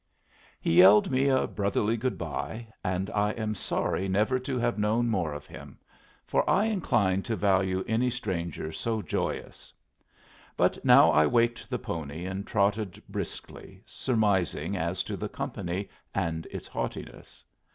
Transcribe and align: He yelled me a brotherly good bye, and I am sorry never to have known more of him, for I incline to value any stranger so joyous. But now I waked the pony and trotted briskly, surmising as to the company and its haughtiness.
He 0.59 0.77
yelled 0.79 1.11
me 1.11 1.27
a 1.27 1.45
brotherly 1.45 1.95
good 1.95 2.17
bye, 2.17 2.65
and 2.83 3.11
I 3.11 3.33
am 3.33 3.53
sorry 3.53 4.07
never 4.07 4.39
to 4.39 4.57
have 4.57 4.79
known 4.79 5.09
more 5.09 5.31
of 5.31 5.45
him, 5.45 5.77
for 6.25 6.49
I 6.49 6.65
incline 6.65 7.21
to 7.21 7.35
value 7.35 7.83
any 7.87 8.09
stranger 8.09 8.71
so 8.71 9.03
joyous. 9.03 9.71
But 10.57 10.83
now 10.83 11.11
I 11.11 11.27
waked 11.27 11.69
the 11.69 11.77
pony 11.77 12.25
and 12.25 12.47
trotted 12.47 12.99
briskly, 13.09 13.83
surmising 13.85 14.75
as 14.75 15.03
to 15.03 15.15
the 15.15 15.29
company 15.29 15.87
and 16.15 16.47
its 16.49 16.65
haughtiness. 16.65 17.45